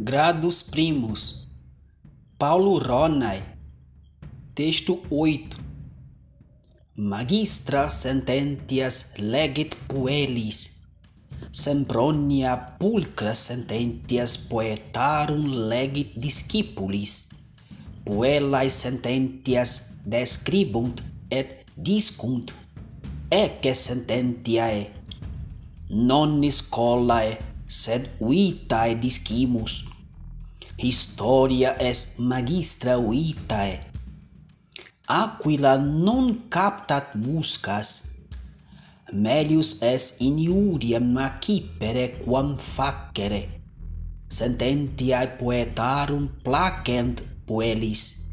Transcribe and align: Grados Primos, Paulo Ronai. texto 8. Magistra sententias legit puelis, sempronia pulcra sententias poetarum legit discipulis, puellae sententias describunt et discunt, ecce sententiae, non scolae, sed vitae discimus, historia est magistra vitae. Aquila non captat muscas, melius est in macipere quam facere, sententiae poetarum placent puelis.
Grados 0.00 0.62
Primos, 0.62 1.48
Paulo 2.38 2.78
Ronai. 2.78 3.42
texto 4.54 5.02
8. 5.10 5.56
Magistra 6.94 7.90
sententias 7.90 9.14
legit 9.18 9.74
puelis, 9.88 10.86
sempronia 11.50 12.54
pulcra 12.78 13.34
sententias 13.34 14.36
poetarum 14.36 15.42
legit 15.68 16.14
discipulis, 16.14 17.30
puellae 18.04 18.70
sententias 18.70 20.04
describunt 20.06 21.02
et 21.28 21.66
discunt, 21.74 22.54
ecce 23.32 23.74
sententiae, 23.74 24.86
non 25.90 26.38
scolae, 26.50 27.36
sed 27.66 28.08
vitae 28.18 28.94
discimus, 28.96 29.97
historia 30.78 31.74
est 31.82 32.18
magistra 32.18 32.98
vitae. 32.98 33.80
Aquila 35.08 35.78
non 35.78 36.46
captat 36.48 37.16
muscas, 37.16 38.20
melius 39.12 39.82
est 39.82 40.20
in 40.20 40.38
macipere 41.00 42.22
quam 42.22 42.56
facere, 42.56 43.42
sententiae 44.28 45.26
poetarum 45.38 46.28
placent 46.44 47.22
puelis. 47.46 48.27